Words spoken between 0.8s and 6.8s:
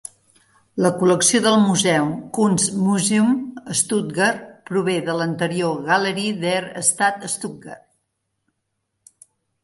La col·lecció del museu Kunstmuseum Stuttgart prové de l'anterior "Galerie der